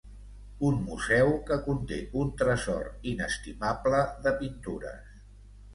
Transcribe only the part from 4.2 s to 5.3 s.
de pintures.